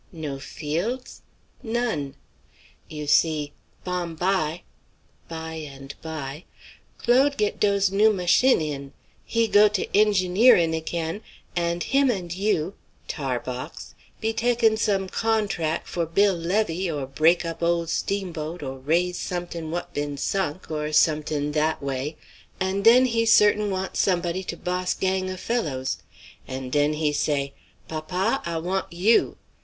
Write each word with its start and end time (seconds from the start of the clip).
No 0.11 0.39
fields? 0.39 1.21
None: 1.61 2.15
"You 2.87 3.05
see, 3.05 3.53
bom 3.83 4.15
bye 4.15 4.63
[by 5.29 5.51
and 5.53 5.93
by] 6.01 6.45
Claude 6.97 7.37
git 7.37 7.59
doze 7.59 7.91
new 7.91 8.11
mash 8.11 8.43
in' 8.43 8.61
all 8.67 8.79
right, 8.81 8.91
he 9.25 9.47
go 9.47 9.67
to 9.67 9.85
ingineerin' 9.95 10.73
agin, 10.73 11.21
and 11.55 11.83
him 11.83 12.09
and 12.09 12.33
you 12.33 12.73
[Tarbox] 13.09 13.93
be 14.19 14.33
takin' 14.33 14.75
some 14.75 15.07
cawntrac' 15.07 15.85
for 15.85 16.07
buil' 16.07 16.33
levee 16.35 16.89
or 16.89 17.05
break 17.05 17.45
up 17.45 17.61
old 17.61 17.91
steamboat, 17.91 18.63
or 18.63 18.79
raise 18.79 19.19
somet'in' 19.19 19.69
what 19.69 19.93
been 19.93 20.17
sunk, 20.17 20.71
or 20.71 20.91
somet'in' 20.91 21.51
dat 21.51 21.79
way. 21.83 22.17
And 22.59 22.83
den 22.83 23.05
he 23.05 23.27
certain' 23.27 23.69
want 23.69 23.93
somboddie 23.97 24.47
to 24.47 24.57
boss 24.57 24.95
gang 24.95 25.29
o' 25.29 25.37
fellows. 25.37 25.97
And 26.47 26.71
den 26.71 26.93
he 26.93 27.13
say, 27.13 27.53
'Papa, 27.87 28.41
I 28.47 28.57
want 28.57 28.91
you.' 28.91 29.37